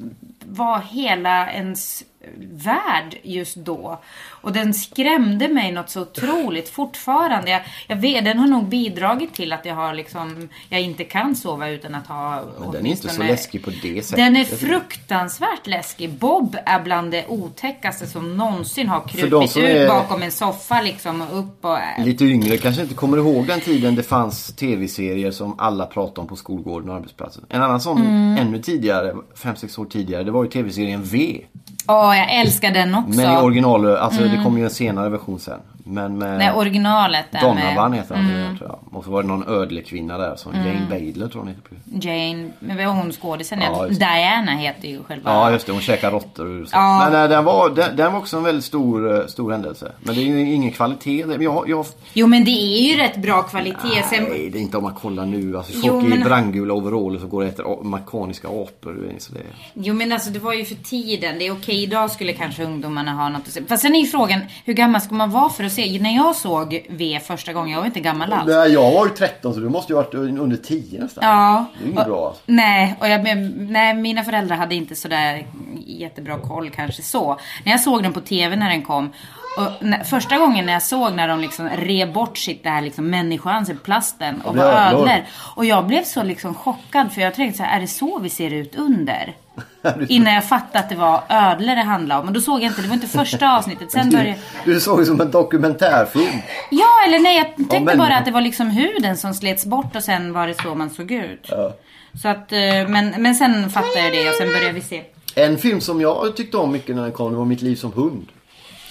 [0.45, 2.04] var hela ens
[2.38, 4.00] värld just då.
[4.28, 7.52] Och den skrämde mig något så otroligt fortfarande.
[7.52, 11.36] Jag, jag vet, den har nog bidragit till att jag har liksom, jag inte kan
[11.36, 14.26] sova utan att ha Men den är inte så läskig på det sättet.
[14.26, 16.10] Den är fruktansvärt läskig.
[16.10, 21.40] Bob är bland det otäckaste som någonsin har krupit ut bakom en soffa liksom och
[21.40, 21.78] upp och...
[22.06, 26.28] Lite yngre kanske inte kommer ihåg den tiden det fanns tv-serier som alla pratade om
[26.28, 27.46] på skolgården och arbetsplatsen.
[27.50, 28.48] En annan sån Mm.
[28.48, 31.42] ännu tidigare, 5-6 år tidigare, det var ju tv-serien V.
[31.88, 33.22] Åh, jag älskar den också.
[33.22, 35.60] Men i original, alltså det kom ju en senare version sen.
[35.89, 38.97] Men med Nej, originalet där Donovan med heter han tror jag.
[38.97, 42.08] Och så var det någon ödlekvinna där som Jane Badler tror hon heter.
[42.08, 43.62] Jane, men vad är hon skådisen?
[43.62, 44.00] Ja, just.
[44.00, 45.32] Diana heter ju själva...
[45.32, 46.67] Ja just det, hon käkar råttor.
[46.71, 47.00] Ja.
[47.04, 49.91] Men nej, den, var, den, den var också en väldigt stor, eh, stor händelse.
[50.00, 51.26] Men det är ju ingen kvalitet.
[51.26, 54.04] Men Jag, jag, Jo, men det är ju rätt bra kvalitet.
[54.10, 55.58] Sen, nej, det är inte om man kollar nu.
[55.58, 59.10] Alltså, folk Jo, men- i brandgula overaller så går det efter a- mekaniska apor.
[59.19, 59.39] Så det,
[59.73, 61.39] Jo men alltså det var ju för tiden.
[61.39, 63.62] Det är okej, idag skulle kanske ungdomarna ha något att se.
[63.67, 66.00] Fast sen är ju frågan, hur gammal ska man vara för att se?
[66.00, 68.48] När jag såg V första gången, jag var inte gammal alls.
[68.48, 71.24] nej, jag var ju 13 så du måste ju varit under 10 nästan.
[71.24, 71.66] Ja.
[71.74, 72.36] Det är ju inget bra.
[72.46, 75.48] Nej, och jag, nej, mina föräldrar hade inte sådär
[75.86, 77.40] jättebra koll kanske så.
[77.66, 79.13] När jag såg den på TV när den kom.
[79.58, 82.82] Och när, första gången när jag såg när de liksom rev bort sitt det här
[82.82, 85.26] liksom människoansiktet, plasten och det var ödlor.
[85.56, 88.30] Och jag blev så liksom chockad för jag tänkte så här, är det så vi
[88.30, 89.36] ser ut under?
[90.10, 92.28] Innan jag fattade att det var ödlor det handlade om.
[92.28, 93.91] Och då såg jag inte, det var inte första avsnittet.
[93.91, 96.41] Sen började Du, du såg ju som en dokumentärfilm.
[96.72, 99.96] Ja, eller nej, jag tänkte men- bara att det var liksom huden som slets bort
[99.96, 101.48] och sen var det så man såg ut.
[101.50, 101.74] Ja.
[102.22, 105.04] Så att, eh, men, men sen fattade jag det och sen började vi se.
[105.36, 107.93] En film som jag tyckte om mycket när den kom, det var Mitt liv som
[107.93, 108.28] hund.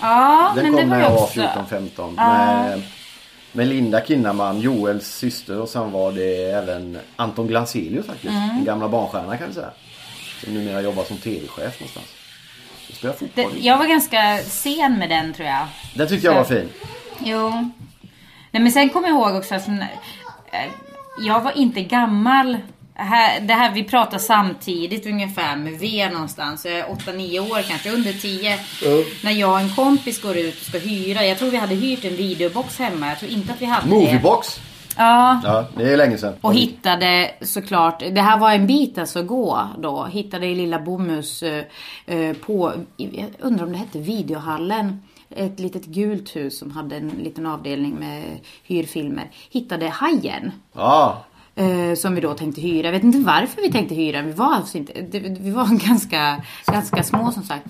[0.01, 1.41] Ja, Den men kom det var när jag var också...
[1.41, 2.15] 14-15.
[2.17, 2.83] Med,
[3.53, 8.33] med Linda Kinnaman, Joels syster och sen var det även Anton Glanzelius faktiskt.
[8.33, 8.49] Mm.
[8.49, 9.71] Den gamla barnstjärnan kan vi säga.
[10.45, 12.07] Som numera jobbar som tv-chef någonstans.
[12.89, 13.53] Och spelar Det, fotboll.
[13.61, 15.67] jag var ganska sen med den tror jag.
[15.95, 16.69] Den tyckte jag var fin.
[17.25, 17.51] Jo.
[18.51, 19.75] Nej men sen kommer jag ihåg också att eh,
[21.27, 22.59] jag var inte gammal.
[22.99, 26.65] Här, det här vi pratar samtidigt ungefär med V någonstans.
[26.65, 28.59] Jag är 8-9 år kanske, under 10.
[29.25, 31.25] När jag och en kompis går ut och ska hyra.
[31.25, 33.09] Jag tror vi hade hyrt en videobox hemma.
[33.09, 33.95] Jag tror inte att vi hade det.
[33.95, 34.61] Moviebox.
[34.97, 35.41] Ja.
[35.45, 36.35] Ja, det är länge sedan.
[36.41, 40.05] Och hittade såklart, det här var en bit alltså att gå då.
[40.05, 41.65] Hittade i lilla Bomhus eh,
[42.07, 45.03] eh, på, jag undrar om det hette videohallen.
[45.31, 48.25] Ett litet gult hus som hade en liten avdelning med
[48.63, 49.31] hyrfilmer.
[49.51, 50.53] Hittade Hajen.
[50.73, 51.25] Ja,
[51.59, 52.87] Eh, som vi då tänkte hyra.
[52.87, 54.23] Jag vet inte varför vi tänkte hyra.
[54.23, 57.67] Vi var alltså inte, det, vi var ganska, ganska små som sagt.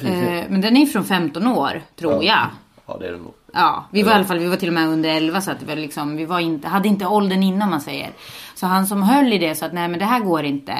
[0.00, 0.12] Film.
[0.12, 2.46] Eh, men den är från 15 år, tror jag.
[2.86, 3.34] ja det är det nog.
[3.52, 5.60] Ja, vi var i alla fall, vi var till och med under 11 så att
[5.60, 8.10] det var liksom, vi var inte, hade inte åldern innan man säger.
[8.54, 10.74] Så han som höll i det sa att nej men det här går inte.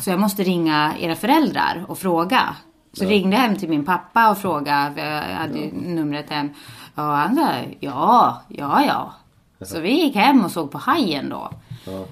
[0.00, 2.56] Så jag måste ringa era föräldrar och fråga.
[2.92, 6.50] Så ringde jag hem till min pappa och frågade, jag hade ju numret hem.
[6.94, 7.48] Och han sa
[7.80, 9.12] ja, ja, ja.
[9.66, 11.50] Så vi gick hem och såg på Hajen då.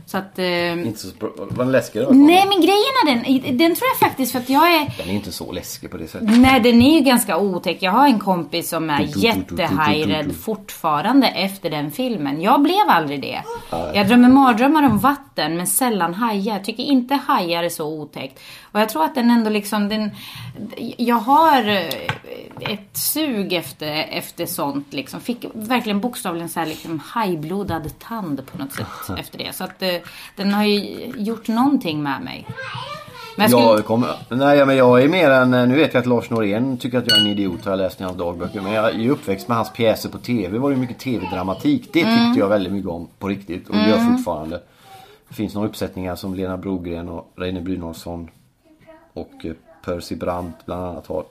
[0.07, 0.39] Så att...
[0.39, 1.09] Eh, Inte så.
[1.21, 2.09] Var den läskig då?
[2.11, 4.93] nej men grejen är den, den tror jag faktiskt för att jag är...
[4.99, 6.39] Den är inte så läskig på det sättet.
[6.39, 7.79] Nej, den är ju ganska otäck.
[7.81, 12.43] Jag har en kompis som är jättehajrädd fortfarande efter den filmen.
[12.43, 13.43] Jag blev aldrig det.
[13.95, 16.55] Jag drömmer mardrömmar om vatten, men sällan hajar.
[16.55, 18.41] Jag tycker inte hajar är så otäckt.
[18.73, 20.11] Och jag tror att den ändå liksom, den...
[20.97, 25.21] Jag har eh, ett sug efter, efter sånt liksom.
[25.21, 28.87] Fick verkligen bokstavligen så här liksom hajblodad tand på något sätt
[29.19, 29.53] efter det.
[29.53, 29.89] Så att eh,
[30.37, 32.47] den har ju gjort någonting med mig.
[33.37, 33.65] Men jag skulle...
[33.77, 36.99] Jag kommer, nej men jag är mer än, nu vet jag att Lars Norén tycker
[36.99, 38.61] att jag är en idiot har jag läst i hans dagböcker.
[38.61, 40.59] Men jag är ju uppväxt med hans pjäser på TV.
[40.59, 41.91] var det mycket TV-dramatik.
[41.93, 42.27] Det Mm.
[42.27, 44.61] tyckte jag väldigt mycket om på riktigt och det gör fortfarande.
[45.29, 48.31] Det finns några uppsättningar som Lena Brogren och Reine Brynolfsson
[49.13, 49.53] och eh,
[49.85, 51.25] Percy Brandt bland annat har.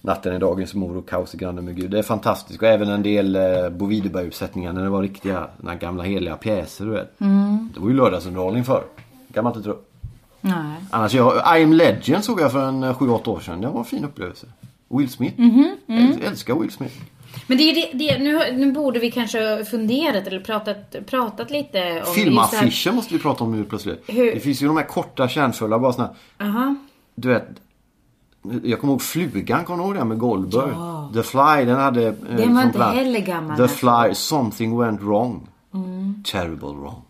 [0.00, 1.90] Natten är dagens mor och Kaos i grannen med Gud.
[1.90, 2.62] Det är fantastiskt.
[2.62, 6.84] Och även en del eh, Bo Widerberg-uppsättningar när det var riktiga, den gamla heliga pjäser
[6.84, 7.20] du vet.
[7.20, 7.70] Mm.
[7.74, 8.84] Det var ju lördagsunderhållning förr.
[9.34, 9.78] kan man inte tro.
[10.40, 10.76] Nej.
[10.90, 13.60] Annars, jag, I'm Legend såg jag för en eh, 7-8 år sedan.
[13.60, 14.46] Det var en fin upplevelse.
[14.88, 15.40] Will Smith.
[15.40, 16.94] Mhm, Jag älskar Will Smith.
[17.46, 22.02] Men det är det, det nu, nu borde vi kanske funderat eller pratat, pratat lite
[22.06, 22.14] om...
[22.14, 24.04] Filmaffischer måste vi prata om nu plötsligt.
[24.06, 26.74] Hur- Det finns ju de här korta kärnfulla bara såna här, Aha.
[27.14, 27.46] Du vet.
[28.62, 30.74] Jag kommer ihåg Flugan, kommer du ihåg den med Goldberg?
[31.14, 32.06] The Fly, den hade...
[32.08, 33.76] eh, Den var inte plan- heller gammal, The alltså.
[33.76, 35.48] Fly, Something Went Wrong.
[36.24, 37.02] Terrible wrong.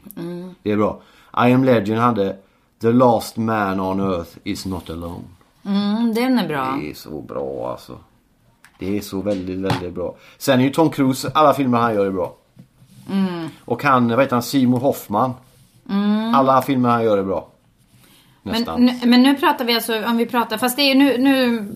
[0.63, 1.01] Det är bra.
[1.37, 2.37] I am Legend hade
[2.81, 5.23] The Last Man on Earth is not alone.
[5.67, 6.79] Mm, den är bra.
[6.81, 7.99] Det är så bra alltså.
[8.79, 10.15] Det är så väldigt, väldigt bra.
[10.39, 12.35] Sen är ju Tom Cruise, alla filmer han gör är bra.
[13.65, 15.33] Och han, vad heter han, Seymour Hoffman.
[16.35, 17.49] Alla filmer han gör är bra.
[18.47, 18.85] Nästan.
[18.85, 21.69] Men, nu- men nu pratar vi alltså, om vi pratar, fast det är nu, nu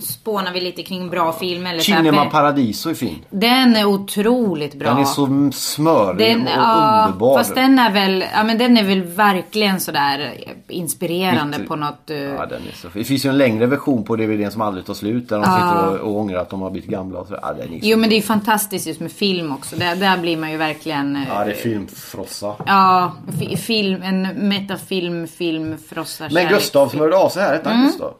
[0.00, 3.18] spånar vi lite kring bra film eller Cinema Paradiso är fin.
[3.30, 4.88] Den är otroligt bra.
[4.88, 7.38] Den är så smörig Den, och ja, underbar.
[7.38, 10.34] fast den är väl, ja men den är väl verkligen sådär
[10.68, 12.10] inspirerande Mitt- på något...
[12.10, 12.88] eh, Ja, den är så.
[12.94, 15.28] Det finns ju en längre version på DVDn som aldrig tar slut.
[15.28, 17.18] Där de sitter och, och ångrar att de har blivit gamla.
[17.18, 17.38] Och så.
[17.42, 19.76] Ja, den är så Jo men det är ju fantastiskt just med film också.
[19.76, 21.16] Där, där blir man ju verkligen...
[21.16, 22.54] eh, Ja, det är filmfrossa.
[22.66, 25.76] Ja, fi- film, en metafilm, film,
[26.18, 26.58] frossa, Men kärlek.
[26.58, 27.78] Gustav som hörde av sig här, hette Mm.
[27.78, 28.14] han Gustav?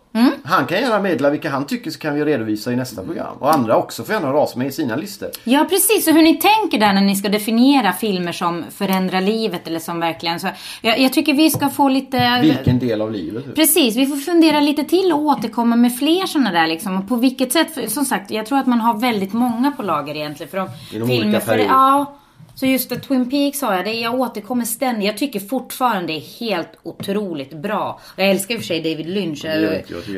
[0.45, 3.37] Han kan gärna meddela vilka han tycker så kan vi redovisa i nästa program.
[3.39, 5.29] Och andra också får gärna höra av sig med i sina listor.
[5.45, 9.67] Ja precis, och hur ni tänker där när ni ska definiera filmer som förändrar livet
[9.69, 10.49] eller som verkligen så.
[10.83, 12.39] Jag, jag tycker vi ska få lite...
[12.43, 13.45] Vilken del av livet?
[13.45, 13.55] typ.
[13.55, 16.97] Precis, vi får fundera lite till och återkomma med fler sådana där liksom.
[16.97, 19.83] Och på vilket sätt, för, som sagt, jag tror att man har väldigt många på
[19.83, 20.51] lager egentligen.
[20.51, 21.71] För de I de olika för, perioder.
[21.71, 22.15] Ja.
[22.55, 25.07] Så just det, Twin Peaks har jag, det, jag återkommer ständigt.
[25.07, 28.01] Jag tycker fortfarande det är helt otroligt bra.
[28.17, 29.45] Jag älskar i och för sig David Lynch.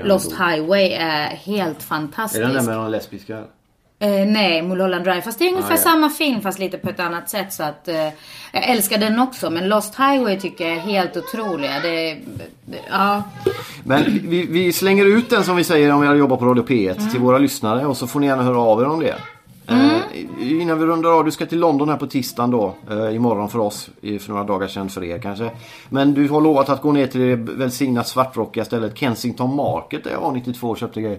[0.04, 0.32] Lost.
[0.32, 2.42] Highway är helt Är fantastisk.
[2.42, 3.42] den där med de lesbiska?
[3.98, 5.22] Eh, nej, Mulholland Drive.
[5.22, 5.76] Fast det är ungefär ja.
[5.76, 7.52] samma film fast lite på ett annat sätt.
[7.52, 7.94] Så att, eh,
[8.52, 9.50] jag älskar den också.
[9.50, 11.72] Men Lost Highway tycker jag är helt otroliga.
[11.82, 12.14] Det,
[12.64, 13.22] det, ja.
[13.84, 16.64] Men vi, vi slänger ut den som vi säger om vi hade jobbat på Radio
[16.64, 17.10] P1 Mm.
[17.10, 19.14] till våra lyssnare och så får ni gärna höra av er om det.
[19.66, 22.74] Eh, innan vi rundar av, du ska till London här på tisdagen då.
[22.90, 25.50] Eh, imorgon för oss, för några dagar sedan för er kanske.
[25.88, 30.10] Men du har lovat att gå ner till det välsignat svartrockiga stället Kensington Market där
[30.10, 31.18] jag var 92 och köpte grejer.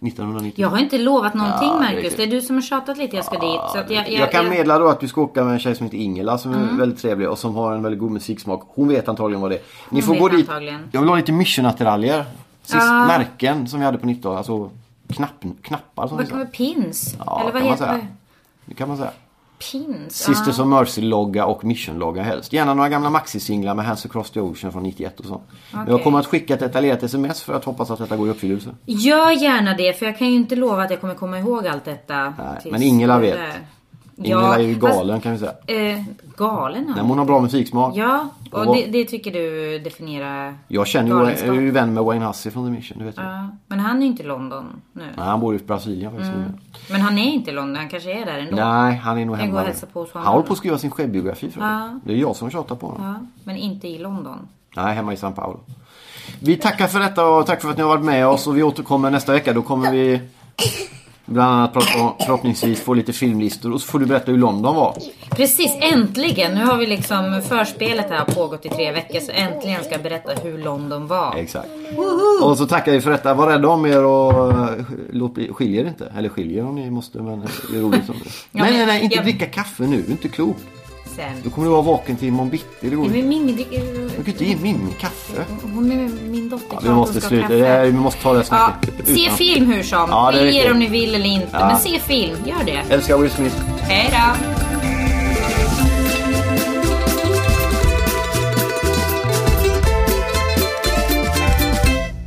[0.00, 0.52] 1990.
[0.62, 2.16] Jag har inte lovat någonting Ja, det är Marcus.
[2.16, 3.60] Det är du som har tjatat lite jag ska dit.
[3.72, 5.86] Så att jag, Jag, kan meddela då att du ska åka med en tjej som
[5.86, 8.62] heter Ingela som är väldigt trevlig och som har en väldigt god musiksmak.
[8.74, 9.62] Hon vet antagligen vad det är.
[9.90, 10.48] Ni Hon får gå dit.
[10.48, 10.88] antagligen.
[10.92, 12.24] Jag vill ha lite missionattiraljer.
[12.62, 13.06] Sist, Ja.
[13.06, 14.70] Märken som vi hade på 90 Alltså
[15.08, 17.14] knapp, knappar som Vad vara pins?
[17.26, 18.06] Ja, Eller vad kan man heter säga.
[18.66, 18.74] det?
[18.74, 19.10] Kan man säga.
[19.72, 20.14] Pins?
[20.16, 20.64] Sisters Ja.
[20.64, 22.52] of Mercy-logga och Mission-logga helst.
[22.52, 25.40] Gärna några gamla maxisinglar med Hands Across the Ocean från 91 och så.
[25.72, 28.30] Men jag kommer att skicka ett detaljerat sms för att hoppas att detta går i
[28.30, 28.70] uppfyllelse.
[28.86, 31.84] Gör gärna det för jag kan ju inte lova att jag kommer komma ihåg allt
[31.84, 32.24] detta.
[32.38, 33.38] Nej, men Ingela vet.
[34.24, 35.52] Ingela är ju fast- galen kan vi säga.
[35.66, 36.02] Eh,
[36.36, 36.96] galen Nej, ja.
[36.96, 37.96] men hon har bra musiksmak.
[37.96, 41.94] Ja, Och och det, det tycker du definierar Jag känner ju, jag är ju vän
[41.94, 43.26] med Wayne Hussey från The Mission, det vet jag.
[43.26, 45.02] Ja, men han är ju inte i London nu.
[45.16, 46.34] Nej, han bor i Brasilien faktiskt.
[46.34, 46.52] Mm.
[46.90, 48.56] Men han är inte i London, han kanske är där ändå.
[48.56, 49.60] Nej, han är nog Jag går hemma.
[49.60, 49.66] nu.
[49.66, 50.10] hälsar på honom.
[50.14, 52.00] Han håller på att skriva sin självbiografi för Ja.
[52.04, 53.06] Det är jag som tjatar på honom.
[53.06, 54.38] Ja, men inte i London.
[54.76, 55.60] Nej, hemma i São Paulo.
[56.40, 58.62] Vi tackar för detta och tack för att ni har varit med oss och vi
[58.62, 59.52] återkommer nästa vecka.
[59.52, 60.20] Då kommer vi
[61.28, 61.72] bland annat
[62.26, 64.94] förhoppningsvis få lite filmlistor och så får du berätta hur London var.
[65.30, 66.54] Precis, äntligen!
[66.54, 70.32] Nu har vi liksom förspelet här pågått i tre veckor så äntligen ska jag berätta
[70.42, 71.34] hur London var.
[71.36, 71.68] Exakt.
[72.42, 73.34] Och så tackar vi för detta.
[73.34, 74.68] Var rädda om er och eh,
[75.10, 76.12] låt bli, skilj er inte.
[76.18, 78.30] Eller skilj er om ni måste men det är roligt som det.
[78.58, 79.96] Ja, nej, men nej, nej, inte jag- dricka kaffe nu.
[79.96, 80.56] Du är inte klok.
[81.18, 81.50] Då Sen.
[81.50, 82.66] kommer du vara vaken till imorgon bitti.
[82.80, 83.28] Det går Men inte.
[83.28, 83.80] Mimmi dricker...
[84.16, 85.44] Du kan inte ge Mimmi kaffe.
[85.74, 86.66] Hon är min dotter.
[86.70, 87.42] Ja, vi måste sluta.
[87.42, 87.54] kaffe.
[87.54, 89.06] Det här, vi måste ta det här Ja, snacket.
[89.06, 90.06] se utan- film hur som.
[90.10, 91.48] Ja, det är Skilj er om ni vill eller inte.
[91.52, 91.66] Ja.
[91.66, 92.94] Men se film, gör det.
[92.94, 93.56] Älskar Will Smith.
[93.80, 94.44] Hej då!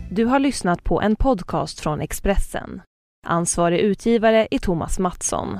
[0.09, 2.81] Du har lyssnat på en podcast från Expressen.
[3.27, 5.59] Ansvarig utgivare är Thomas Mattsson.